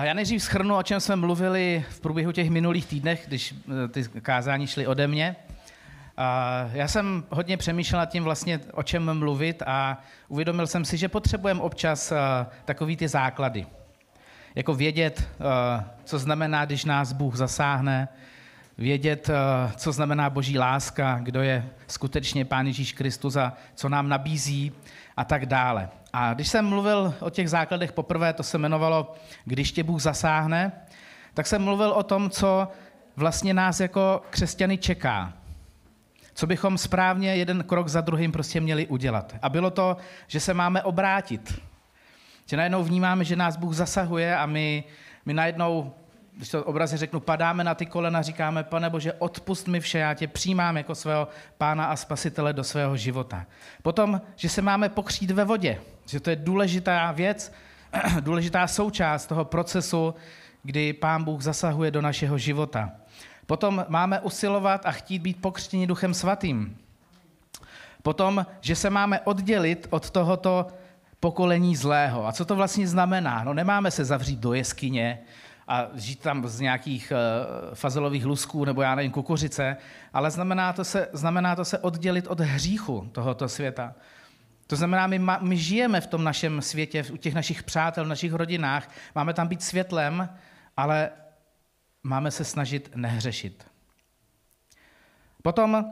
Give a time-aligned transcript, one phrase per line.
[0.00, 3.54] Já nejdřív schrnu, o čem jsme mluvili v průběhu těch minulých týdnech, když
[3.84, 5.36] eh, ty kázání šly ode mě.
[6.72, 11.08] Já jsem hodně přemýšlel nad tím vlastně, o čem mluvit a uvědomil jsem si, že
[11.08, 12.16] potřebujeme občas eh,
[12.64, 13.66] takový ty základy.
[14.54, 18.08] Jako vědět, eh, co znamená, když nás Bůh zasáhne,
[18.78, 19.30] vědět,
[19.76, 24.72] co znamená boží láska, kdo je skutečně Pán Ježíš Kristus a co nám nabízí
[25.16, 25.88] a tak dále.
[26.12, 30.72] A když jsem mluvil o těch základech poprvé, to se jmenovalo Když tě Bůh zasáhne,
[31.34, 32.68] tak jsem mluvil o tom, co
[33.16, 35.32] vlastně nás jako křesťany čeká.
[36.34, 39.36] Co bychom správně jeden krok za druhým prostě měli udělat.
[39.42, 41.60] A bylo to, že se máme obrátit.
[42.46, 44.84] Že najednou vnímáme, že nás Bůh zasahuje a my,
[45.26, 45.94] my najednou
[46.36, 50.14] když to obrazně řeknu, padáme na ty kolena, říkáme, pane Bože, odpust mi vše, já
[50.14, 53.46] tě přijímám jako svého pána a spasitele do svého života.
[53.82, 57.52] Potom, že se máme pokřít ve vodě, že to je důležitá věc,
[58.20, 60.14] důležitá součást toho procesu,
[60.62, 62.90] kdy pán Bůh zasahuje do našeho života.
[63.46, 66.76] Potom máme usilovat a chtít být pokřtěni duchem svatým.
[68.02, 70.66] Potom, že se máme oddělit od tohoto
[71.20, 72.26] pokolení zlého.
[72.26, 73.44] A co to vlastně znamená?
[73.44, 75.18] No nemáme se zavřít do jeskyně,
[75.68, 79.76] a žít tam z nějakých uh, fazelových lusků nebo já nevím, kukuřice,
[80.12, 83.94] ale znamená to, se, znamená to se oddělit od hříchu tohoto světa.
[84.66, 88.08] To znamená, my, ma, my žijeme v tom našem světě, u těch našich přátel, v
[88.08, 90.28] našich rodinách, máme tam být světlem,
[90.76, 91.10] ale
[92.02, 93.66] máme se snažit nehřešit.
[95.42, 95.84] Potom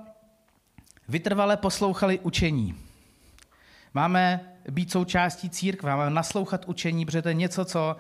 [1.09, 2.75] vytrvale poslouchali učení.
[3.95, 7.97] Máme být součástí církve, máme naslouchat učení, protože to je něco, co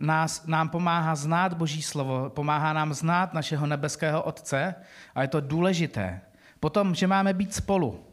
[0.00, 4.74] nás, nám pomáhá znát Boží slovo, pomáhá nám znát našeho nebeského Otce
[5.14, 6.20] a je to důležité.
[6.60, 8.06] Potom, že máme být spolu.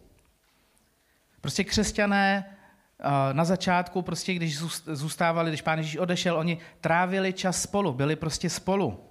[1.41, 7.61] Prostě křesťané eh, na začátku, prostě když zůstávali, když pán Ježíš odešel, oni trávili čas
[7.61, 9.03] spolu, byli prostě spolu.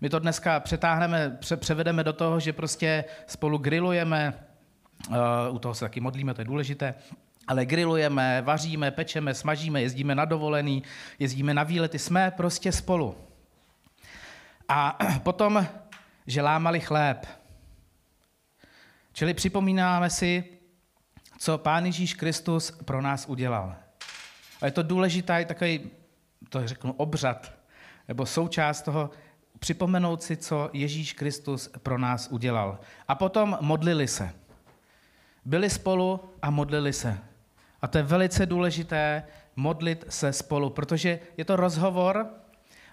[0.00, 4.34] My to dneska přetáhneme, převedeme do toho, že prostě spolu grillujeme,
[5.10, 6.94] eh, u toho se taky modlíme, to je důležité,
[7.48, 10.82] ale grillujeme, vaříme, pečeme, smažíme, jezdíme na dovolený,
[11.18, 13.16] jezdíme na výlety, jsme prostě spolu.
[14.68, 15.66] A potom,
[16.26, 17.26] že lámali chléb.
[19.12, 20.44] Čili připomínáme si,
[21.38, 23.76] co Pán Ježíš Kristus pro nás udělal.
[24.60, 25.90] A je to důležitý takový,
[26.48, 27.52] to řeknu, obřad,
[28.08, 29.10] nebo součást toho,
[29.58, 32.78] připomenout si, co Ježíš Kristus pro nás udělal.
[33.08, 34.34] A potom modlili se.
[35.44, 37.27] Byli spolu a modlili se.
[37.82, 39.22] A to je velice důležité,
[39.56, 42.26] modlit se spolu, protože je to rozhovor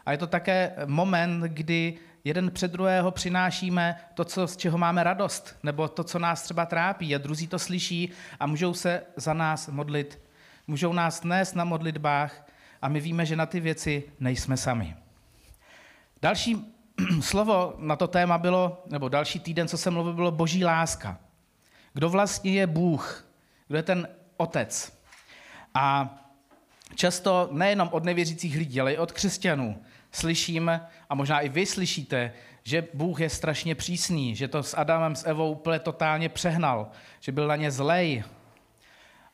[0.06, 5.03] a je to také moment, kdy jeden před druhého přinášíme to, co, z čeho máme
[5.03, 9.34] radost, nebo to, co nás třeba trápí a druzí to slyší a můžou se za
[9.34, 10.19] nás modlit.
[10.68, 12.47] Můžou nás nést na modlitbách
[12.81, 14.96] a my víme, že na ty věci nejsme sami.
[16.22, 16.73] Další
[17.22, 21.17] slovo na to téma bylo, nebo další týden, co jsem mluvil, bylo boží láska.
[21.94, 23.28] Kdo vlastně je Bůh?
[23.67, 24.07] Kdo je ten
[24.38, 24.97] otec.
[25.73, 26.16] A
[26.96, 32.34] často nejenom od nevěřících lidí, ale i od křesťanů slyšíme, a možná i vy slyšíte,
[32.63, 37.31] že Bůh je strašně přísný, že to s Adamem, s Evou úplně totálně přehnal, že
[37.31, 38.23] byl na ně zlej.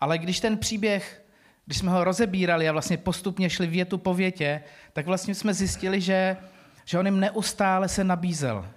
[0.02, 1.26] Ale když ten příběh,
[1.66, 4.64] když jsme ho rozebírali a vlastně postupně šli větu po větě,
[4.94, 6.38] tak vlastně jsme zjistili, že,
[6.86, 8.68] že on jim neustále se nabízel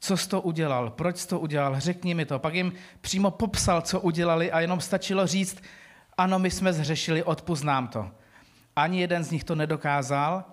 [0.00, 2.38] co jsi to udělal, proč jsi to udělal, řekni mi to.
[2.38, 5.62] Pak jim přímo popsal, co udělali a jenom stačilo říct,
[6.18, 8.10] ano, my jsme zřešili, odpuznám to.
[8.76, 10.44] Ani jeden z nich to nedokázal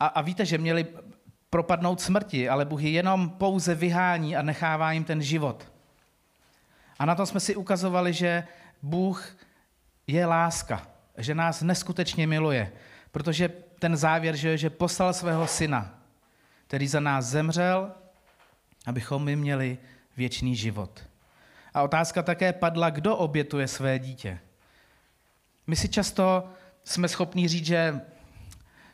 [0.00, 0.86] a, a víte, že měli
[1.50, 5.72] propadnout smrti, ale Bůh je jenom pouze vyhání a nechává jim ten život.
[6.98, 8.44] A na tom jsme si ukazovali, že
[8.82, 9.36] Bůh
[10.06, 10.82] je láska,
[11.16, 12.72] že nás neskutečně miluje,
[13.10, 13.48] protože
[13.78, 15.98] ten závěr, že, že poslal svého syna,
[16.66, 17.92] který za nás zemřel,
[18.86, 19.78] abychom my měli
[20.16, 21.04] věčný život.
[21.74, 24.38] A otázka také padla, kdo obětuje své dítě.
[25.66, 26.48] My si často
[26.84, 28.00] jsme schopni říct, že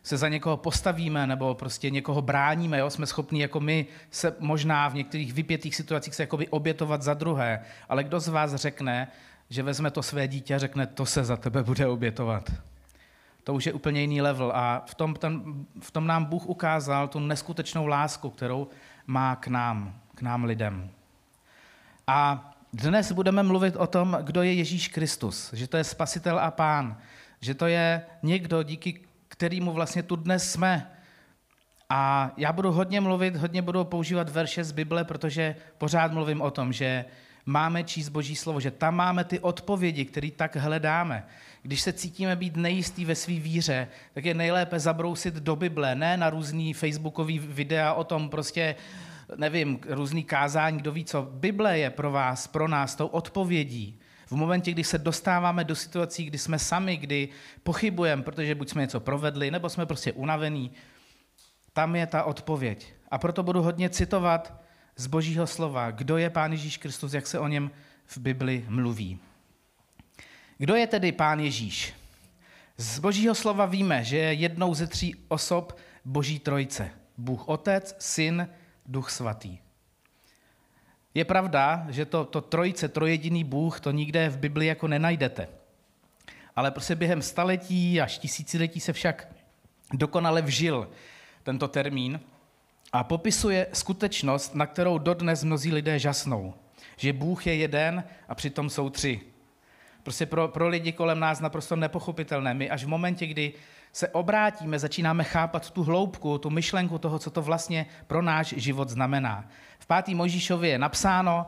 [0.02, 2.78] se za někoho postavíme nebo prostě někoho bráníme.
[2.78, 2.90] Jo?
[2.90, 7.64] Jsme schopni jako my se možná v některých vypětých situacích se jakoby obětovat za druhé.
[7.88, 9.08] Ale kdo z vás řekne,
[9.50, 12.52] že vezme to své dítě a řekne, to se za tebe bude obětovat.
[13.44, 14.52] To už je úplně jiný level.
[14.54, 15.42] A v tom, ten,
[15.80, 18.68] v tom nám Bůh ukázal tu neskutečnou lásku, kterou
[19.06, 20.90] má k nám, k nám lidem.
[22.06, 26.50] A dnes budeme mluvit o tom, kdo je Ježíš Kristus, že to je spasitel a
[26.50, 26.98] pán,
[27.40, 30.90] že to je někdo, díky kterému vlastně tu dnes jsme.
[31.90, 36.50] A já budu hodně mluvit, hodně budu používat verše z Bible, protože pořád mluvím o
[36.50, 37.04] tom, že
[37.46, 41.26] máme číst Boží slovo, že tam máme ty odpovědi, které tak hledáme.
[41.62, 46.16] Když se cítíme být nejistý ve své víře, tak je nejlépe zabrousit do Bible, ne
[46.16, 48.74] na různý facebookový videa o tom prostě,
[49.36, 51.22] nevím, různý kázání, kdo ví co.
[51.22, 54.00] Bible je pro vás, pro nás tou odpovědí.
[54.26, 57.28] V momentě, kdy se dostáváme do situací, kdy jsme sami, kdy
[57.62, 60.70] pochybujeme, protože buď jsme něco provedli, nebo jsme prostě unavení,
[61.72, 62.94] tam je ta odpověď.
[63.10, 64.63] A proto budu hodně citovat
[64.96, 67.70] z Božího slova, kdo je Pán Ježíš Kristus, jak se o něm
[68.06, 69.18] v Bibli mluví.
[70.58, 71.94] Kdo je tedy Pán Ježíš?
[72.76, 76.90] Z Božího slova víme, že je jednou ze tří osob Boží trojce.
[77.18, 78.48] Bůh Otec, Syn,
[78.86, 79.58] Duch Svatý.
[81.14, 85.48] Je pravda, že to, to trojice, trojediný Bůh, to nikde v Bibli jako nenajdete.
[86.56, 89.28] Ale prostě během staletí až tisíciletí se však
[89.92, 90.90] dokonale vžil
[91.42, 92.20] tento termín
[92.94, 96.54] a popisuje skutečnost, na kterou dodnes mnozí lidé žasnou.
[96.96, 99.20] Že Bůh je jeden a přitom jsou tři.
[100.02, 102.54] Prostě pro, pro lidi kolem nás naprosto nepochopitelné.
[102.54, 103.52] My až v momentě, kdy
[103.92, 108.88] se obrátíme, začínáme chápat tu hloubku, tu myšlenku toho, co to vlastně pro náš život
[108.88, 109.48] znamená.
[109.78, 111.46] V pátý Možíšově je napsáno,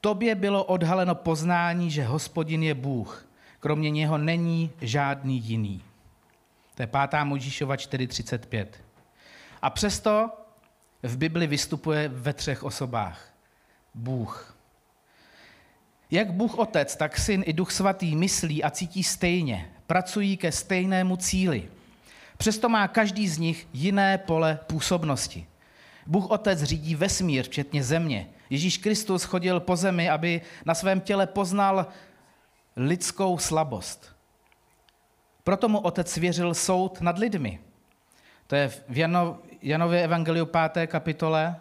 [0.00, 3.28] tobě bylo odhaleno poznání, že hospodin je Bůh.
[3.60, 5.82] Kromě něho není žádný jiný.
[6.74, 8.66] To je pátá Možíšova 4.35.
[9.62, 10.30] A přesto
[11.06, 13.32] v Bibli vystupuje ve třech osobách.
[13.94, 14.56] Bůh.
[16.10, 21.16] Jak Bůh Otec, tak Syn i Duch Svatý myslí a cítí stejně, pracují ke stejnému
[21.16, 21.68] cíli.
[22.38, 25.46] Přesto má každý z nich jiné pole působnosti.
[26.06, 28.28] Bůh Otec řídí vesmír, včetně země.
[28.50, 31.86] Ježíš Kristus chodil po zemi, aby na svém těle poznal
[32.76, 34.16] lidskou slabost.
[35.44, 37.60] Proto mu Otec svěřil soud nad lidmi.
[38.46, 38.82] To je v
[39.62, 40.86] Janově evangeliu 5.
[40.86, 41.56] kapitole.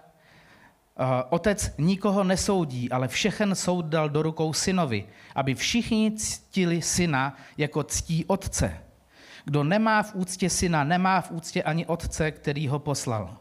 [1.00, 5.06] Eh, Otec nikoho nesoudí, ale všechen soud dal do rukou synovi,
[5.36, 8.77] aby všichni ctili syna jako ctí otce.
[9.45, 13.38] Kdo nemá v úctě syna, nemá v úctě ani otce, který ho poslal.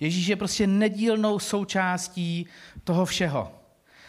[0.00, 2.46] Ježíš je prostě nedílnou součástí
[2.84, 3.52] toho všeho.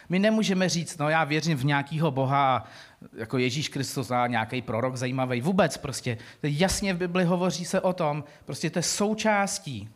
[0.09, 2.67] My nemůžeme říct, no já věřím v nějakého Boha,
[3.13, 5.41] jako Ježíš Kristus a nějaký prorok zajímavý.
[5.41, 6.17] Vůbec prostě.
[6.43, 9.89] Jasně v Bibli hovoří se o tom, prostě to je součástí.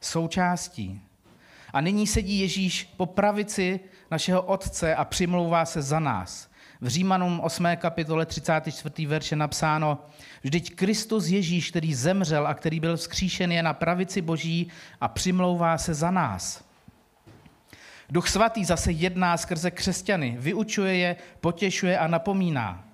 [0.00, 1.00] Součástí.
[1.72, 3.80] A nyní sedí Ježíš po pravici
[4.10, 6.48] našeho Otce a přimlouvá se za nás.
[6.80, 7.66] V Římanům 8.
[7.76, 9.06] kapitole 34.
[9.06, 9.98] verše napsáno,
[10.42, 14.68] vždyť Kristus Ježíš, který zemřel a který byl vzkříšen, je na pravici Boží
[15.00, 16.67] a přimlouvá se za nás.
[18.10, 22.84] Duch svatý zase jedná skrze křesťany, vyučuje je, potěšuje a napomíná.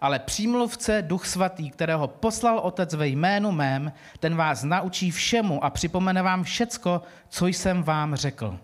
[0.00, 5.70] Ale přímluvce Duch svatý, kterého poslal Otec ve jménu mém, ten vás naučí všemu a
[5.70, 8.58] připomene vám všecko, co jsem vám řekl.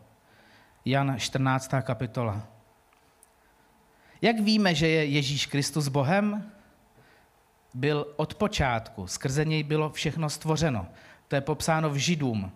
[0.84, 1.70] Jan 14.
[1.82, 2.46] kapitola.
[4.22, 6.52] Jak víme, že je Ježíš Kristus Bohem?
[7.74, 10.86] Byl od počátku, skrze něj bylo všechno stvořeno.
[11.28, 12.52] To je popsáno v Židům.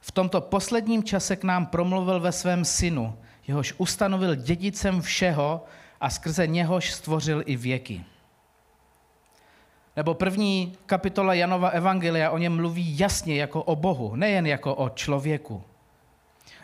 [0.00, 5.64] V tomto posledním čase k nám promluvil ve svém synu, jehož ustanovil dědicem všeho
[6.00, 8.04] a skrze něhož stvořil i věky.
[9.96, 14.88] Nebo první kapitola Janova Evangelia o něm mluví jasně jako o Bohu, nejen jako o
[14.88, 15.62] člověku.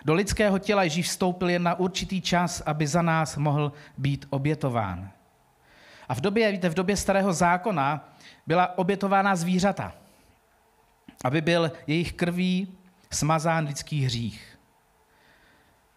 [0.05, 5.11] Do lidského těla Ježíš vstoupil jen na určitý čas, aby za nás mohl být obětován.
[6.09, 8.15] A v době, víte, v době starého zákona
[8.47, 9.93] byla obětována zvířata,
[11.25, 12.79] aby byl jejich krví
[13.15, 14.59] smazán lidský hřích.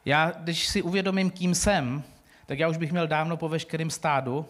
[0.06, 2.04] Já, když si uvědomím, kým jsem,
[2.46, 4.46] tak já už bych měl dávno po veškerém stádu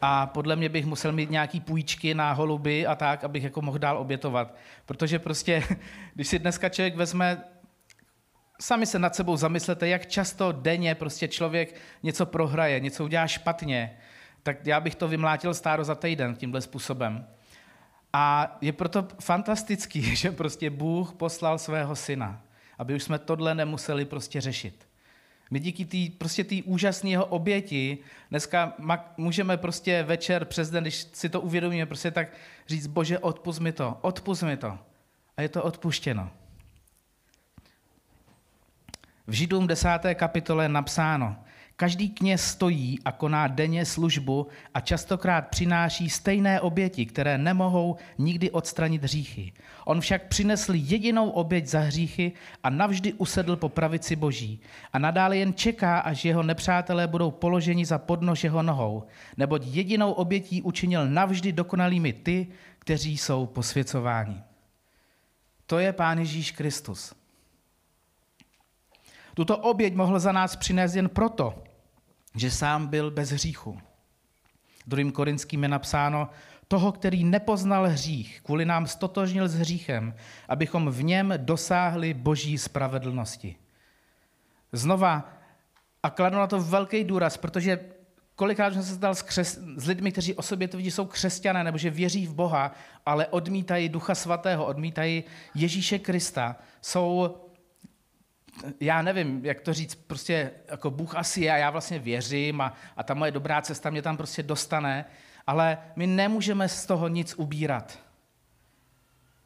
[0.00, 3.78] a podle mě bych musel mít nějaký půjčky na holuby a tak, abych jako mohl
[3.78, 4.54] dál obětovat.
[4.86, 5.62] Protože prostě,
[6.14, 7.44] když si dneska člověk vezme
[8.60, 13.98] sami se nad sebou zamyslete, jak často denně prostě člověk něco prohraje, něco udělá špatně,
[14.42, 17.26] tak já bych to vymlátil stáro za týden tímhle způsobem.
[18.12, 22.42] A je proto fantastický, že prostě Bůh poslal svého syna,
[22.78, 24.88] aby už jsme tohle nemuseli prostě řešit.
[25.50, 27.98] My díky té prostě úžasné jeho oběti
[28.30, 28.72] dneska
[29.16, 32.28] můžeme prostě večer přes den, když si to uvědomíme, prostě tak
[32.66, 34.78] říct, bože, odpust mi to, odpust mi to.
[35.36, 36.30] A je to odpuštěno.
[39.26, 39.88] V Židům 10.
[40.14, 41.36] kapitole napsáno,
[41.78, 48.50] každý kněz stojí a koná denně službu a častokrát přináší stejné oběti, které nemohou nikdy
[48.50, 49.52] odstranit hříchy.
[49.84, 52.32] On však přinesl jedinou oběť za hříchy
[52.62, 54.60] a navždy usedl po pravici boží.
[54.92, 59.04] A nadále jen čeká, až jeho nepřátelé budou položeni za podnož jeho nohou.
[59.36, 62.46] Neboť jedinou obětí učinil navždy dokonalými ty,
[62.78, 64.42] kteří jsou posvěcováni.
[65.66, 67.14] To je Pán Ježíš Kristus.
[69.34, 71.67] Tuto oběť mohl za nás přinést jen proto,
[72.38, 73.78] že sám byl bez hříchu.
[74.86, 76.28] Druhým korinským je napsáno,
[76.68, 80.14] toho, který nepoznal hřích, kvůli nám stotožnil s hříchem,
[80.48, 83.56] abychom v něm dosáhli boží spravedlnosti.
[84.72, 85.32] Znova,
[86.02, 87.80] a kladu na to velký důraz, protože
[88.34, 91.78] kolikrát jsem se stal s, křes, s lidmi, kteří o sobě tvrdí, jsou křesťané nebo
[91.78, 92.72] že věří v Boha,
[93.06, 97.36] ale odmítají Ducha Svatého, odmítají Ježíše Krista, jsou
[98.80, 102.74] já nevím, jak to říct, prostě jako Bůh asi je a já vlastně věřím a,
[102.96, 105.04] a ta moje dobrá cesta mě tam prostě dostane,
[105.46, 107.98] ale my nemůžeme z toho nic ubírat.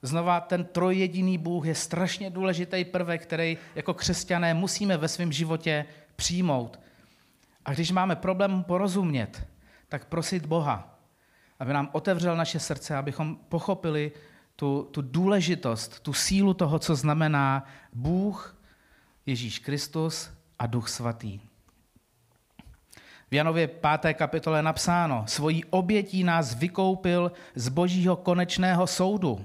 [0.02, 5.86] Znova, ten trojjediný Bůh je strašně důležitý prvek, který jako křesťané musíme ve svém životě
[6.16, 6.80] přijmout.
[7.64, 9.46] A když máme problém porozumět,
[9.88, 10.98] tak prosit Boha,
[11.58, 14.12] aby nám otevřel naše srdce, abychom pochopili
[14.56, 18.61] tu, tu důležitost, tu sílu toho, co znamená Bůh,
[19.26, 21.40] Ježíš Kristus a Duch Svatý.
[23.30, 24.14] V Janově 5.
[24.14, 29.44] kapitole napsáno, svojí obětí nás vykoupil z božího konečného soudu.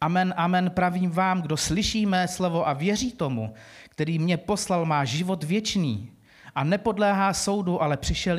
[0.00, 3.54] Amen, amen, pravím vám, kdo slyší mé slovo a věří tomu,
[3.88, 6.12] který mě poslal, má život věčný
[6.54, 8.38] a nepodléhá soudu, ale přišel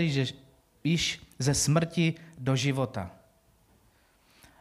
[0.83, 3.16] již ze smrti do života.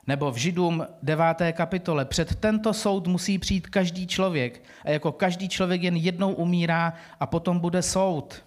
[0.06, 1.26] Nebo v Židům 9.
[1.52, 6.92] kapitole, před tento soud musí přijít každý člověk a jako každý člověk jen jednou umírá
[7.20, 8.44] a potom bude soud.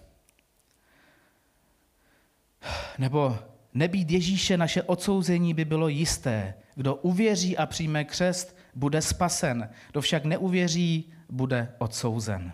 [2.98, 3.38] Nebo
[3.74, 6.54] nebýt Ježíše, naše odsouzení by bylo jisté.
[6.74, 9.68] Kdo uvěří a přijme křest, bude spasen.
[9.90, 12.52] Kdo však neuvěří, bude odsouzen.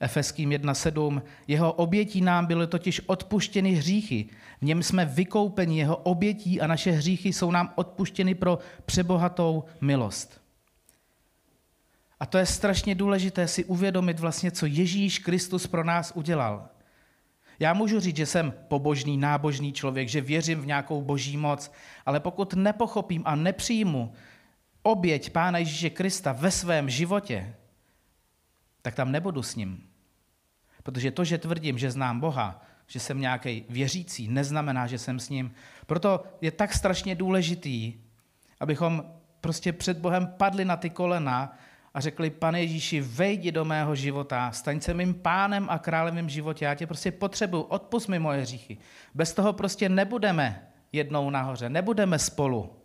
[0.00, 1.22] Efeským 1.7.
[1.46, 4.26] Jeho obětí nám byly totiž odpuštěny hříchy.
[4.60, 10.40] V něm jsme vykoupeni jeho obětí a naše hříchy jsou nám odpuštěny pro přebohatou milost.
[12.20, 16.68] A to je strašně důležité si uvědomit vlastně, co Ježíš Kristus pro nás udělal.
[17.58, 21.72] Já můžu říct, že jsem pobožný, nábožný člověk, že věřím v nějakou boží moc,
[22.06, 24.12] ale pokud nepochopím a nepřijmu
[24.82, 27.54] oběť Pána Ježíše Krista ve svém životě,
[28.82, 29.87] tak tam nebudu s ním.
[30.88, 35.28] Protože to, že tvrdím, že znám Boha, že jsem nějaký věřící, neznamená, že jsem s
[35.28, 35.54] ním.
[35.86, 37.94] Proto je tak strašně důležitý,
[38.60, 39.04] abychom
[39.40, 41.58] prostě před Bohem padli na ty kolena
[41.94, 46.28] a řekli, pane Ježíši, vejdi do mého života, staň se mým pánem a králem mým
[46.28, 48.78] životě, já tě prostě potřebuju, odpust mi moje hříchy.
[49.14, 52.76] Bez toho prostě nebudeme jednou nahoře, nebudeme spolu.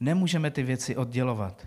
[0.00, 1.66] Nemůžeme ty věci oddělovat.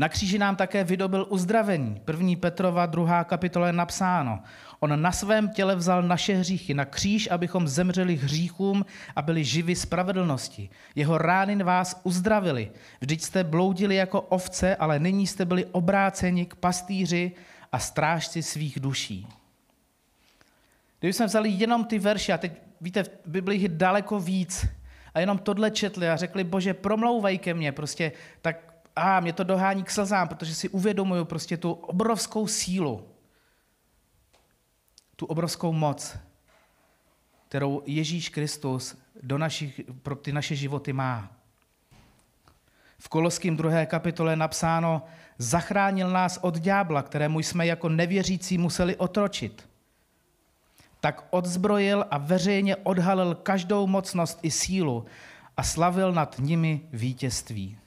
[0.00, 2.00] Na kříži nám také vydobil uzdravení.
[2.04, 4.40] První Petrova, druhá kapitola je napsáno.
[4.78, 9.76] On na svém těle vzal naše hříchy na kříž, abychom zemřeli hříchům a byli živi
[9.76, 10.70] spravedlnosti.
[10.94, 12.70] Jeho rány vás uzdravili.
[13.00, 17.32] Vždyť jste bloudili jako ovce, ale nyní jste byli obráceni k pastýři
[17.72, 19.26] a strážci svých duší.
[20.98, 24.66] Kdyby jsme vzali jenom ty verše, a teď víte, v Biblii je daleko víc,
[25.14, 28.69] a jenom tohle četli a řekli, bože, promlouvaj ke mně, prostě tak
[29.00, 33.08] a mě to dohání k slzám, protože si uvědomuju prostě tu obrovskou sílu,
[35.16, 36.16] tu obrovskou moc,
[37.48, 41.32] kterou Ježíš Kristus do našich, pro ty naše životy má.
[42.98, 45.02] V Koloským druhé kapitole napsáno,
[45.38, 49.68] zachránil nás od ďábla, kterému jsme jako nevěřící museli otročit.
[51.00, 55.06] Tak odzbrojil a veřejně odhalil každou mocnost i sílu
[55.56, 57.78] a slavil nad nimi vítězství.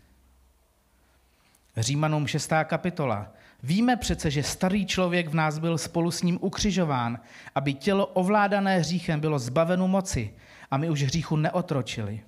[1.77, 2.51] Římanům 6.
[2.63, 3.33] kapitola.
[3.63, 7.19] Víme přece, že starý člověk v nás byl spolu s ním ukřižován,
[7.55, 10.33] aby tělo ovládané hříchem bylo zbaveno moci
[10.71, 12.21] a my už hříchu neotročili.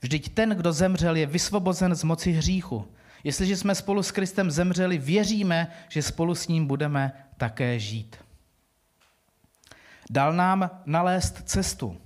[0.00, 2.88] Vždyť ten, kdo zemřel, je vysvobozen z moci hříchu.
[3.24, 8.16] Jestliže jsme spolu s Kristem zemřeli, věříme, že spolu s ním budeme také žít.
[10.10, 12.00] Dal nám nalézt cestu,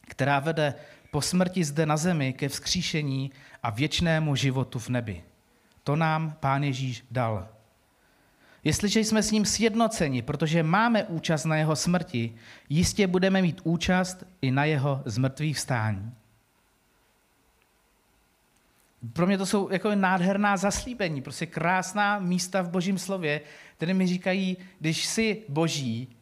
[0.00, 0.74] která vede
[1.10, 3.30] po smrti zde na zemi ke vzkříšení
[3.62, 5.22] a věčnému životu v nebi.
[5.84, 7.48] To nám Pán Ježíš dal.
[8.64, 12.34] Jestliže jsme s ním sjednoceni, protože máme účast na jeho smrti,
[12.68, 16.14] jistě budeme mít účast i na jeho zmrtvých vstání.
[19.12, 23.40] Pro mě to jsou jako nádherná zaslíbení, prostě krásná místa v božím slově,
[23.76, 26.16] které mi říkají, když jsi boží,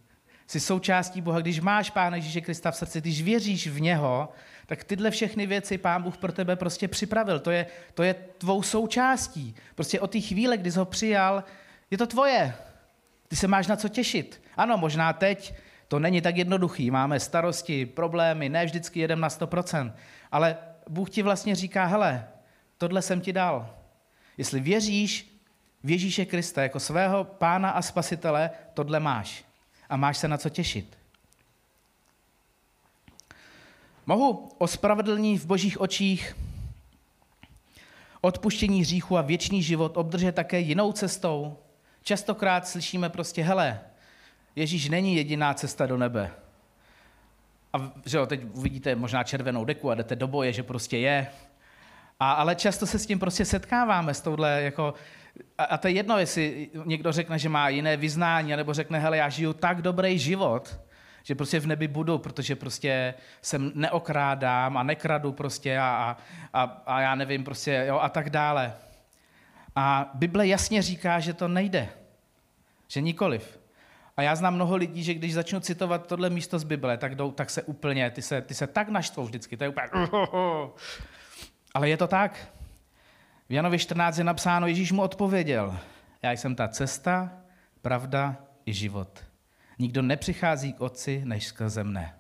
[0.47, 4.29] jsi součástí Boha, když máš Pána Ježíše Krista v srdci, když věříš v něho,
[4.71, 7.41] tak tyhle všechny věci Pán Bůh pro tebe prostě připravil.
[7.41, 9.55] To je, to je tvou součástí.
[9.75, 11.45] Prostě od té chvíle, kdy jsi ho přijal,
[11.91, 12.55] je to tvoje.
[13.29, 14.43] Ty se máš na co těšit.
[14.57, 15.55] Ano, možná teď
[15.89, 16.91] to není tak jednoduchý.
[16.91, 19.93] Máme starosti, problémy, ne vždycky jedem na 100%.
[20.33, 20.57] Ale
[20.89, 22.29] Bůh ti vlastně říká, hele,
[22.79, 23.75] tohle jsem ti dal.
[24.39, 25.41] Jestli věříš
[25.85, 29.45] v Ježíše Krista jako svého pána a spasitele, tohle máš.
[29.89, 31.00] A máš se na co těšit.
[34.11, 36.37] Mohu ospravedlní v božích očích
[38.21, 41.57] odpuštění hříchu a věčný život obdržet také jinou cestou.
[42.03, 43.81] Častokrát slyšíme prostě, hele,
[44.57, 46.31] Ježíš není jediná cesta do nebe.
[47.73, 51.27] A že jo, teď uvidíte možná červenou deku a jdete do boje, že prostě je.
[52.21, 54.95] A, ale často se s tím prostě setkáváme, s touhle jako,
[55.59, 59.17] a, a to je jedno, jestli někdo řekne, že má jiné vyznání, nebo řekne, hele,
[59.17, 60.81] já žiju tak dobrý život,
[61.23, 66.17] že prostě v nebi budu, protože prostě jsem neokrádám a nekradu prostě a,
[66.53, 68.75] a, a já nevím prostě, jo, a tak dále.
[69.77, 71.89] A Bible jasně říká, že to nejde.
[72.89, 73.61] Že nikoliv.
[74.17, 77.31] A já znám mnoho lidí, že když začnu citovat tohle místo z Bible, tak, jdou,
[77.31, 79.89] tak se úplně, ty se, ty se tak naštvou vždycky, to je úplně...
[81.75, 82.49] Ale je to tak.
[83.49, 85.79] V Janovi 14 je napsáno, Ježíš mu odpověděl,
[86.23, 87.33] já jsem ta cesta,
[87.83, 88.37] pravda
[88.67, 89.30] i život.
[89.81, 92.15] Nikdo nepřichází k otci, než skrze mne.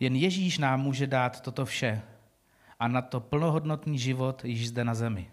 [0.00, 2.02] Jen Ježíš nám může dát toto vše
[2.78, 5.30] a na to plnohodnotný život již zde na zemi.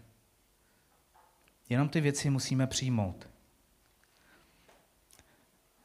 [1.69, 3.29] Jenom ty věci musíme přijmout.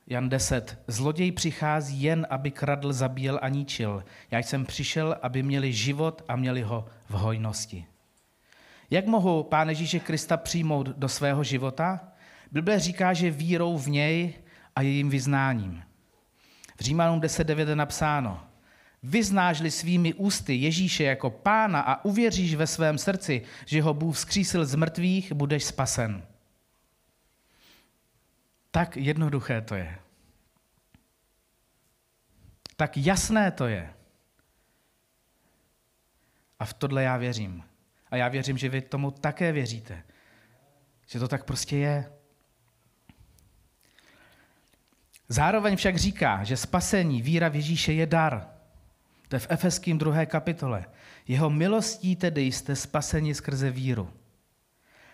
[0.07, 0.83] Jan 10.
[0.87, 4.05] Zloděj přichází jen, aby kradl, zabíjel a ničil.
[4.31, 7.87] Já jsem přišel, aby měli život a měli ho v hojnosti.
[8.91, 12.10] Jak mohu Pán Ježíše Krista přijmout do svého života?
[12.52, 14.35] Bible říká, že vírou v něj
[14.76, 15.83] a jejím vyznáním.
[16.76, 18.50] V Římanům 10.9 je napsáno,
[19.02, 24.66] Vyznáš-li svými ústy Ježíše jako pána a uvěříš ve svém srdci, že ho Bůh vzkřísil
[24.66, 26.26] z mrtvých, budeš spasen.
[28.71, 29.99] Tak jednoduché to je.
[32.76, 33.95] Tak jasné to je.
[36.59, 37.64] A v tohle já věřím.
[38.11, 40.02] A já věřím, že vy tomu také věříte.
[41.07, 42.12] Že to tak prostě je.
[45.33, 48.49] Zároveň však říká, že spasení, víra v Ježíše je dar.
[49.28, 50.85] To je v Efeským druhé kapitole.
[51.28, 54.11] Jeho milostí tedy jste spaseni skrze víru.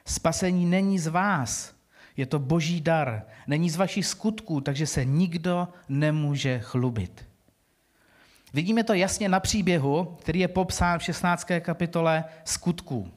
[0.05, 1.75] Spasení není z vás,
[2.17, 3.23] je to boží dar.
[3.47, 7.29] Není z vašich skutků, takže se nikdo nemůže chlubit.
[8.55, 11.47] Vidíme to jasně na příběhu, který je popsán v 16.
[11.61, 13.11] kapitole skutků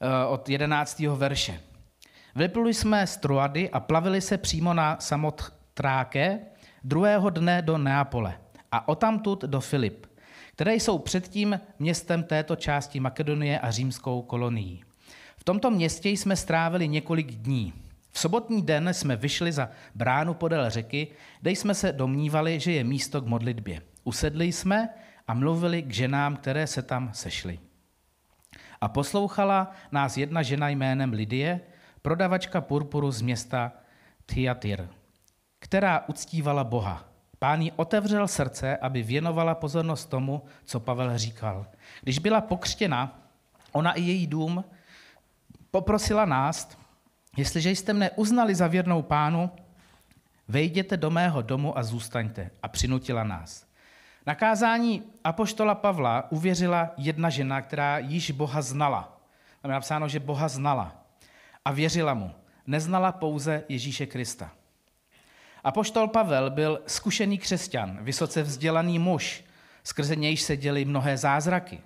[0.00, 0.98] eh, od 11.
[0.98, 1.60] verše.
[2.34, 4.96] Vypluli jsme z Troady a plavili se přímo na
[5.76, 6.40] Samotráke
[6.84, 8.40] druhého dne do Neapole
[8.72, 10.06] a otamtud do Filip,
[10.52, 14.84] které jsou předtím městem této části Makedonie a římskou kolonií.
[15.36, 17.72] V tomto městě jsme strávili několik dní.
[18.10, 21.08] V sobotní den jsme vyšli za bránu podél řeky,
[21.40, 23.82] kde jsme se domnívali, že je místo k modlitbě.
[24.04, 24.88] Usedli jsme
[25.28, 27.58] a mluvili k ženám, které se tam sešly.
[28.80, 31.60] A poslouchala nás jedna žena jménem Lidie,
[32.02, 33.72] prodavačka purpuru z města
[34.26, 34.88] Thyatira,
[35.58, 37.04] která uctívala Boha.
[37.38, 41.66] Pán jí otevřel srdce, aby věnovala pozornost tomu, co Pavel říkal.
[42.02, 43.18] Když byla pokřtěna,
[43.72, 44.64] ona i její dům
[45.70, 46.78] poprosila nás,
[47.36, 49.50] jestliže jste mne uznali za věrnou pánu,
[50.48, 52.50] vejděte do mého domu a zůstaňte.
[52.62, 53.66] A přinutila nás.
[54.26, 59.18] Na kázání apoštola Pavla uvěřila jedna žena, která již Boha znala.
[59.62, 60.92] Tam je napsáno, že Boha znala
[61.64, 62.30] a věřila mu.
[62.66, 64.50] Neznala pouze Ježíše Krista.
[65.66, 69.44] Apoštol Pavel byl zkušený křesťan, vysoce vzdělaný muž,
[69.84, 71.80] skrze nějž se děly mnohé zázraky.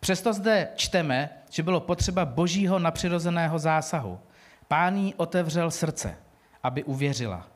[0.00, 4.20] Přesto zde čteme, že bylo potřeba božího napřirozeného zásahu.
[4.68, 6.16] Pán jí otevřel srdce,
[6.62, 7.48] aby uvěřila.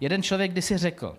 [0.00, 1.18] Jeden člověk kdysi řekl,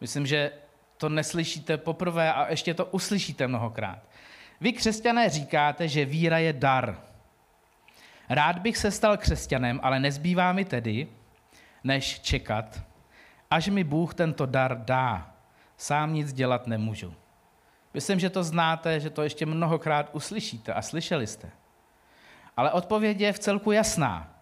[0.00, 0.52] myslím, že
[0.96, 3.98] to neslyšíte poprvé a ještě to uslyšíte mnohokrát.
[4.60, 7.00] Vy křesťané říkáte, že víra je dar.
[8.28, 11.08] Rád bych se stal křesťanem, ale nezbývá mi tedy,
[11.84, 12.82] než čekat,
[13.50, 15.34] až mi Bůh tento dar dá.
[15.76, 17.14] Sám nic dělat nemůžu.
[17.94, 21.50] Myslím, že to znáte, že to ještě mnohokrát uslyšíte a slyšeli jste.
[22.56, 24.40] Ale odpověď je v celku jasná.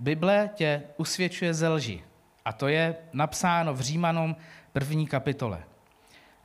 [0.00, 2.04] Bible tě usvědčuje ze lži.
[2.44, 4.36] A to je napsáno v Římanům
[4.72, 5.62] první kapitole.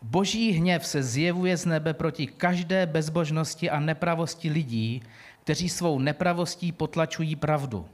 [0.01, 5.03] Boží hněv se zjevuje z nebe proti každé bezbožnosti a nepravosti lidí,
[5.43, 7.89] kteří svou nepravostí potlačují pravdu.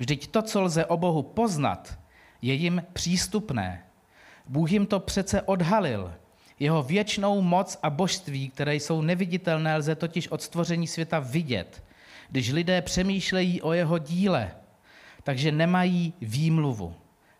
[0.00, 1.98] Vždyť to, co lze o Bohu poznat,
[2.42, 3.84] je jim přístupné.
[4.46, 6.14] Bůh jim to přece odhalil.
[6.58, 11.84] Jeho věčnou moc a božství, které jsou neviditelné, lze totiž od stvoření světa vidět,
[12.30, 14.50] když lidé přemýšlejí o jeho díle,
[15.22, 16.94] takže nemají výmluvu.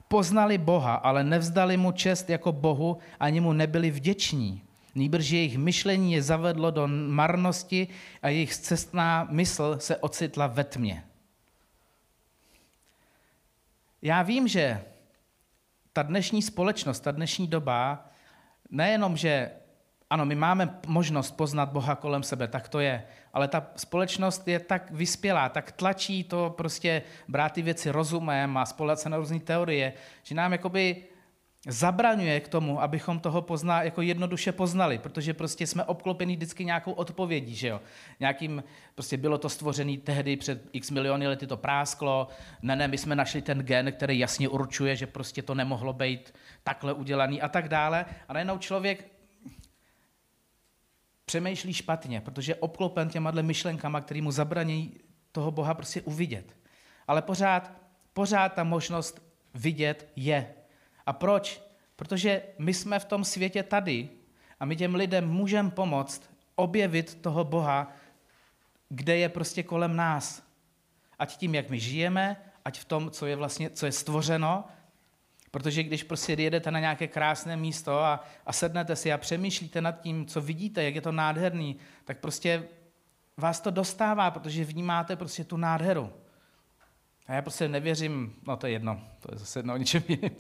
[0.09, 4.63] Poznali Boha, ale nevzdali mu čest jako Bohu, ani mu nebyli vděční.
[4.95, 7.89] Nýbrž jejich myšlení je zavedlo do marnosti
[8.23, 11.05] a jejich cestná mysl se ocitla ve tmě.
[14.03, 14.85] Já vím, že
[15.93, 18.09] ta dnešní společnost, ta dnešní doba,
[18.71, 19.51] nejenom, že
[20.11, 24.61] ano, my máme možnost poznat Boha kolem sebe, tak to je, ale ta společnost je
[24.61, 29.41] tak vyspělá, tak tlačí to prostě brát ty věci rozumem a spolehat se na různé
[29.41, 31.05] teorie, že nám jakoby
[31.67, 36.93] zabraňuje k tomu, abychom toho pozná, jako jednoduše poznali, protože prostě jsme obklopení vždycky nějakou
[36.93, 37.81] odpovědí, že jo.
[38.21, 42.29] Nějakým, prostě bylo to stvořené tehdy před x miliony lety, to prásklo,
[42.63, 46.35] ne, ne, my jsme našli ten gen, který jasně určuje, že prostě to nemohlo být
[46.63, 48.07] takhle udělaný a tak dále.
[48.29, 49.11] A najednou člověk
[51.25, 54.97] přemýšlí špatně, protože je obklopen těma myšlenkama, který mu zabraní
[55.33, 56.57] toho Boha prostě uvidět.
[57.07, 57.73] Ale pořád,
[58.13, 59.23] pořád ta možnost
[59.55, 60.55] vidět je.
[61.11, 61.63] A proč?
[61.97, 64.09] Protože my jsme v tom světě tady
[64.61, 67.93] a my těm lidem můžeme pomoct objevit toho Boha,
[68.89, 70.43] kde je prostě kolem nás.
[71.19, 74.65] Ať tím, jak my žijeme, ať v tom, co je vlastně, co je stvořeno,
[75.51, 80.01] Protože když prostě jedete na nějaké krásné místo a, a sednete si a přemýšlíte nad
[80.01, 82.69] tím, co vidíte, jak je to nádherný, tak prostě
[83.37, 86.13] vás to dostává, protože vnímáte prostě tu nádheru.
[87.27, 90.31] A já prostě nevěřím, no to je jedno, to je zase jedno o ničem jiném.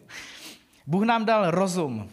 [0.86, 2.10] Bůh nám dal rozum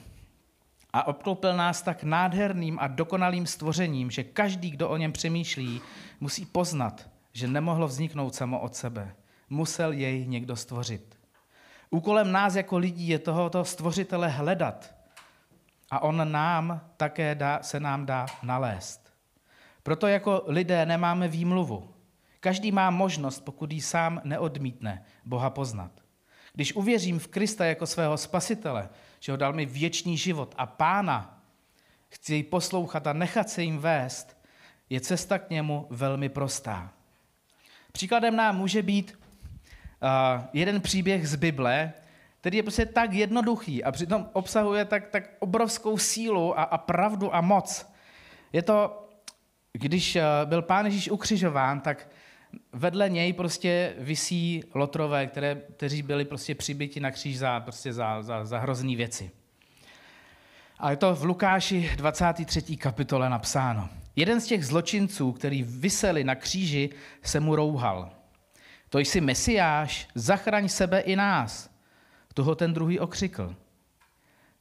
[0.94, 5.82] a obklopil nás tak nádherným a dokonalým stvořením, že každý, kdo o něm přemýšlí,
[6.20, 9.16] musí poznat, že nemohlo vzniknout samo od sebe.
[9.50, 11.18] Musel jej někdo stvořit.
[11.90, 14.96] Úkolem nás jako lidí je tohoto stvořitele hledat
[15.92, 19.14] a on nám také dá, se nám dá nalézt.
[19.84, 21.94] Proto jako lidé nemáme výmluvu.
[22.40, 25.92] Každý má možnost, pokud ji sám neodmítne, Boha poznat.
[26.58, 28.90] Když uvěřím v Krista jako svého spasitele,
[29.20, 31.44] že ho dal mi věčný život a pána,
[32.10, 34.38] chci jej poslouchat a nechat se jim vést,
[34.90, 36.92] je cesta k němu velmi prostá.
[37.92, 41.94] Příkladem nám může být uh, jeden příběh z Bible,
[42.40, 47.36] který je prostě tak jednoduchý a přitom obsahuje tak, tak obrovskou sílu a, a pravdu
[47.36, 47.94] a moc.
[48.54, 49.08] Je to,
[49.74, 52.10] když uh, byl pán Ježíš ukřižován, tak
[52.74, 58.22] vedle něj prostě visí lotrové, které, kteří byli prostě přibyti na kříž za, prostě za,
[58.22, 59.32] za, za hrozný věci.
[60.80, 62.78] A je to v Lukáši 23.
[62.78, 63.90] kapitole napsáno.
[64.16, 66.90] Jeden z těch zločinců, který vyseli na kříži,
[67.24, 68.12] se mu rouhal.
[68.90, 71.70] To jsi mesiáš, zachraň sebe i nás.
[72.34, 73.56] Toho ten druhý okřikl.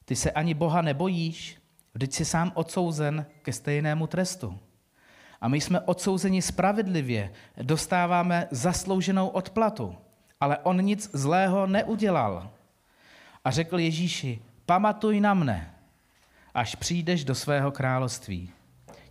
[0.04, 1.58] Ty se ani Boha nebojíš,
[1.94, 4.58] vždyť jsi sám odsouzen ke stejnému trestu.
[5.46, 7.32] A my jsme odsouzeni spravedlivě,
[7.62, 9.96] dostáváme zaslouženou odplatu.
[10.40, 12.50] Ale on nic zlého neudělal.
[13.44, 15.74] A řekl Ježíši, pamatuj na mne,
[16.54, 18.50] až přijdeš do svého království.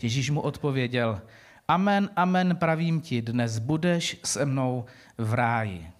[0.01, 1.21] Ježíš mu odpověděl,
[1.67, 4.85] Amen, amen, pravím ti, dnes budeš se mnou
[5.17, 5.91] v ráji.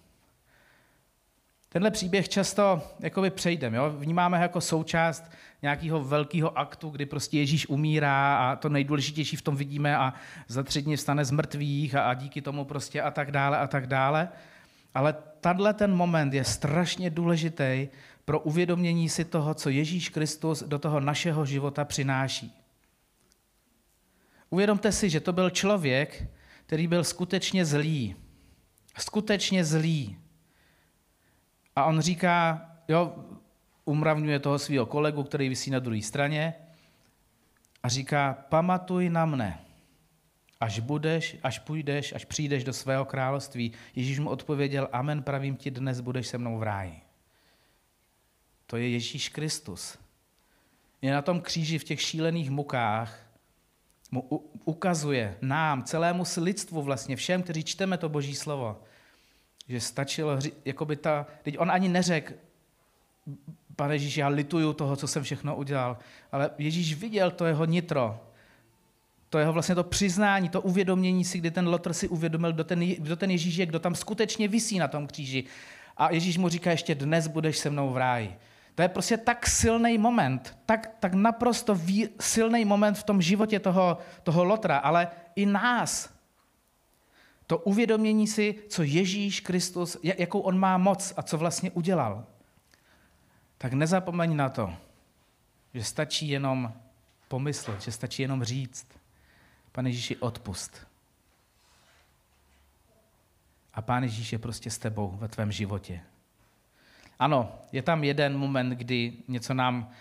[1.76, 3.90] Tenhle příběh často jakoby přejdeme, jo?
[3.90, 5.24] vnímáme jako součást
[5.62, 10.14] nějakého velkého aktu, kdy prostě Ježíš umírá a to nejdůležitější v tom vidíme a
[10.48, 13.66] za tři dny vstane z mrtvých a, a díky tomu prostě a tak dále a
[13.66, 14.28] tak dále.
[14.94, 17.88] Ale tenhle ten moment je strašně důležitý
[18.24, 22.52] pro uvědomění si toho, co Ježíš Kristus do toho našeho života přináší.
[24.50, 26.28] Uvědomte si, že to byl člověk,
[26.66, 28.16] který byl skutečně zlý.
[28.98, 30.16] Skutečně zlý.
[31.76, 33.24] A on říká, jo,
[33.84, 36.54] umravňuje toho svého kolegu, který vysí na druhé straně
[37.82, 39.60] a říká, pamatuj na mne,
[40.60, 43.72] až budeš, až půjdeš, až přijdeš do svého království.
[43.94, 47.00] Ježíš mu odpověděl, amen, pravím ti, dnes budeš se mnou v ráji.
[48.66, 49.98] To je Ježíš Kristus.
[51.02, 53.26] Je na tom kříži v těch šílených mukách
[54.10, 54.20] mu
[54.64, 58.82] ukazuje nám, celému lidstvu vlastně, všem, kteří čteme to boží slovo,
[59.68, 60.38] že stačilo,
[60.84, 62.32] by ta, teď on ani neřekl,
[63.76, 65.98] pane Ježíš, já lituju toho, co jsem všechno udělal,
[66.32, 68.20] ale Ježíš viděl to jeho nitro,
[69.30, 72.80] to jeho vlastně to přiznání, to uvědomění si, kdy ten Lotr si uvědomil, kdo ten,
[72.80, 75.44] kdo ten Ježíš je, kdo tam skutečně visí na tom kříži.
[75.96, 78.36] A Ježíš mu říká ještě, dnes budeš se mnou v ráji.
[78.74, 81.80] To je prostě tak silný moment, tak, tak naprosto
[82.20, 86.15] silný moment v tom životě toho, toho Lotra, ale i nás.
[87.46, 92.26] To uvědomění si, co Ježíš Kristus, jakou on má moc a co vlastně udělal.
[93.58, 94.74] Tak nezapomeň na to,
[95.74, 96.72] že stačí jenom
[97.28, 98.86] pomyslet, že stačí jenom říct,
[99.72, 100.86] pane Ježíši, odpust.
[103.74, 106.00] A pán Ježíš je prostě s tebou ve tvém životě.
[107.18, 109.92] Ano, je tam jeden moment, kdy něco nám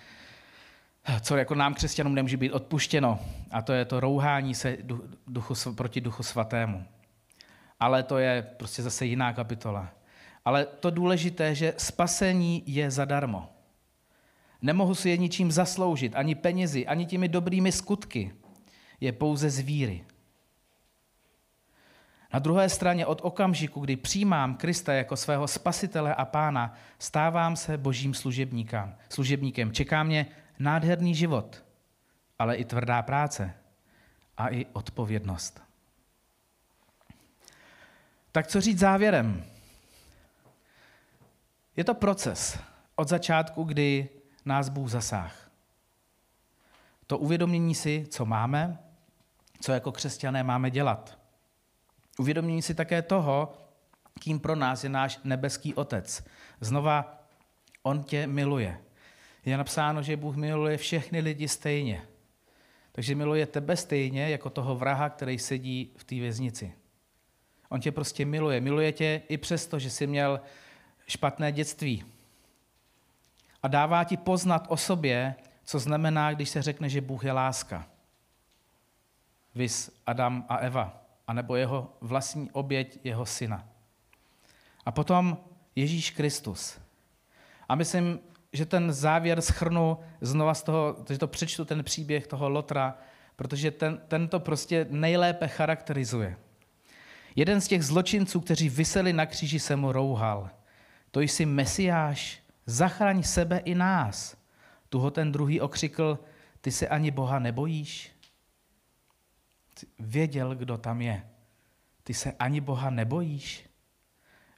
[1.22, 3.20] co jako nám křesťanům nemůže být odpuštěno.
[3.52, 4.78] A to je to rouhání se
[5.28, 6.86] duchu, proti duchu svatému.
[7.80, 9.90] Ale to je prostě zase jiná kapitola.
[10.46, 13.50] Ale to důležité, že spasení je zadarmo.
[14.62, 18.34] Nemohu si je ničím zasloužit, ani penězi, ani těmi dobrými skutky.
[19.02, 20.06] Je pouze z víry.
[22.34, 27.78] Na druhé straně od okamžiku, kdy přijímám Krista jako svého spasitele a pána, stávám se
[27.78, 28.96] božím služebníkem.
[29.10, 29.72] služebníkem.
[29.72, 30.26] Čeká mě
[30.60, 31.64] nádherný život,
[32.40, 33.54] ale i tvrdá práce
[34.38, 35.65] a i odpovědnost.
[38.36, 39.46] Tak co říct závěrem?
[41.76, 42.60] Je to proces
[42.96, 44.10] od začátku, kdy
[44.46, 45.52] nás Bůh zasáh.
[47.08, 48.78] To uvědomění si, co máme,
[49.62, 51.20] co jako křesťané máme dělat.
[52.20, 53.54] Uvědomění si také toho,
[54.20, 56.24] kým pro nás je náš nebeský Otec.
[56.62, 57.24] Znova,
[57.84, 58.82] On tě miluje.
[59.46, 62.08] Je napsáno, že Bůh miluje všechny lidi stejně.
[62.92, 66.74] Takže miluje tebe stejně jako toho vraha, který sedí v té věznici.
[67.70, 68.62] On tě prostě miluje.
[68.62, 70.42] Miluje tě i přesto, že jsi měl
[71.08, 72.04] špatné dětství.
[73.64, 77.88] A dává ti poznat o sobě, co znamená, když se řekne, že Bůh je láska.
[79.56, 83.68] Vys Adam a Eva, anebo jeho vlastní oběť jeho syna.
[84.86, 85.38] A potom
[85.76, 86.80] Ježíš Kristus.
[87.70, 88.20] A myslím,
[88.54, 92.98] že ten závěr schrnu znova z toho, že to přečtu ten příběh toho Lotra,
[93.36, 96.38] protože ten, ten to prostě nejlépe charakterizuje.
[97.36, 100.50] Jeden z těch zločinců, kteří vyseli na kříži, se mu rouhal.
[101.12, 104.38] To jsi Mesiáš, zachraň sebe i nás.
[104.90, 106.20] Tuho ten druhý okřikl,
[106.62, 108.12] ty se ani Boha nebojíš?
[110.00, 111.28] Věděl, kdo tam je.
[112.04, 113.70] Ty se ani Boha nebojíš?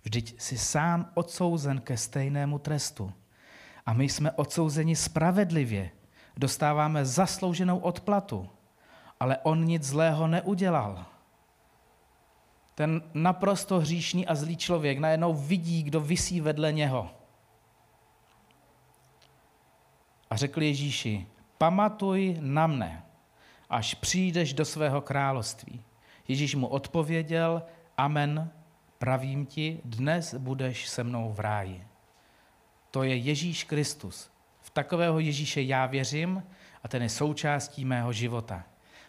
[0.03, 3.13] Vždyť jsi sám odsouzen ke stejnému trestu.
[3.85, 5.91] A my jsme odsouzeni spravedlivě.
[6.37, 8.49] Dostáváme zaslouženou odplatu.
[9.19, 11.05] Ale on nic zlého neudělal.
[12.77, 17.09] Ten naprosto hříšný a zlý člověk najednou vidí, kdo visí vedle něho.
[20.29, 23.05] A řekl Ježíši, pamatuj na mne,
[23.69, 25.83] až přijdeš do svého království.
[26.27, 27.63] Ježíš mu odpověděl,
[27.97, 28.51] amen,
[28.97, 31.87] pravím ti, dnes budeš se mnou v ráji.
[32.91, 34.29] To je Ježíš Kristus.
[34.61, 36.43] V takového Ježíše já věřím
[36.83, 38.63] a ten je součástí mého života.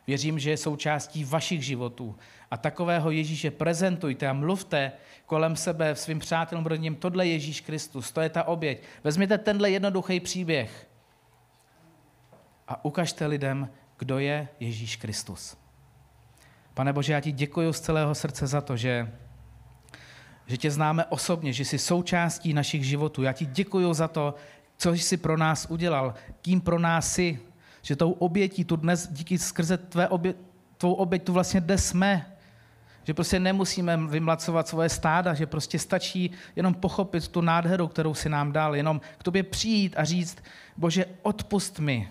[0.08, 2.16] Věřím, že je součástí vašich životů.
[2.50, 4.92] A takového Ježíše prezentujte a mluvte
[5.26, 8.82] kolem sebe svým přátelům, rodinám, tohle je Ježíš Kristus, to je ta oběť.
[9.04, 10.88] Vezměte tenhle jednoduchý příběh
[12.68, 13.68] a ukažte lidem,
[13.98, 15.56] kdo je Ježíš Kristus.
[16.74, 19.12] Pane Bože, já ti děkuji z celého srdce za to, že,
[20.46, 23.22] že tě známe osobně, že jsi součástí našich životů.
[23.22, 24.34] Já ti děkuji za to,
[24.76, 27.47] co jsi pro nás udělal, kým pro nás jsi,
[27.88, 30.34] že tou obětí tu dnes, díky skrze tvé obě,
[30.78, 32.36] tvou oběť tu vlastně dnes jsme.
[33.04, 38.28] Že prostě nemusíme vymlacovat svoje stáda, že prostě stačí jenom pochopit tu nádheru, kterou si
[38.28, 40.36] nám dal, jenom k tobě přijít a říct,
[40.76, 42.10] bože, odpust mi.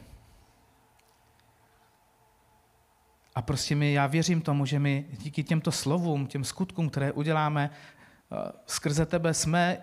[3.35, 7.69] A prostě my, já věřím tomu, že my díky těmto slovům, těm skutkům, které uděláme,
[7.69, 9.77] eh, skrze tebe jsme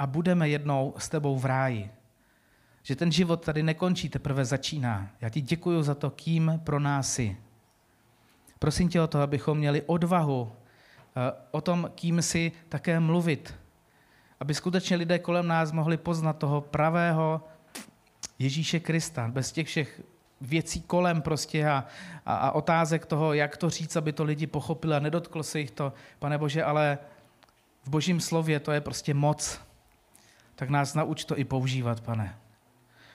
[0.00, 1.97] a budeme jednou s tebou v ráji.
[2.82, 5.10] Že ten život tady nekončí, teprve začíná.
[5.20, 7.36] Já ti děkuji za to, kým pro nás jsi.
[8.58, 13.54] Prosím tě o to, abychom měli odvahu eh, o tom, kým si také mluvit.
[14.40, 17.42] Aby skutečně lidé kolem nás mohli poznat toho pravého
[18.38, 20.02] Ježíše Krista, bez těch všech
[20.40, 21.84] věcí kolem prostě a,
[22.26, 25.70] a, a otázek toho, jak to říct, aby to lidi pochopili a nedotklo se jich
[25.70, 25.92] to.
[26.18, 26.98] Pane Bože, ale
[27.84, 29.60] v božím slově to je prostě moc.
[30.54, 32.38] Tak nás nauč to i používat, pane.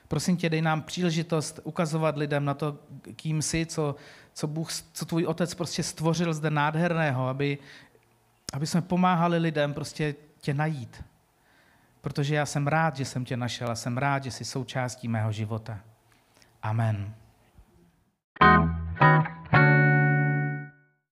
[0.08, 2.80] Prosím tě, dej nám příležitost ukazovat lidem na to,
[3.16, 3.96] kým jsi, co,
[4.34, 7.58] co, Bůh, co tvůj otec prostě stvořil zde nádherného, aby,
[8.54, 11.04] aby jsme pomáhali lidem prostě tě najít.
[12.02, 15.32] Protože já jsem rád, že jsem tě našel a jsem rád, že jsi součástí mého
[15.32, 15.80] života.
[16.62, 17.14] Amen.
[18.40, 19.33] thank you